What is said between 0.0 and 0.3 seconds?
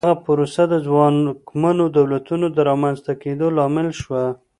دغه